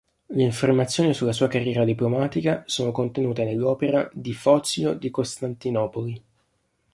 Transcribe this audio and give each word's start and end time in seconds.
Le 0.31 0.41
informazioni 0.41 1.13
sulla 1.13 1.31
sua 1.31 1.47
carriera 1.47 1.83
diplomatica 1.83 2.63
sono 2.65 2.91
contenute 2.91 3.43
nell'opera 3.43 4.09
di 4.11 4.33
Fozio 4.33 4.95
di 4.95 5.11
Costantinopoli. 5.11 6.23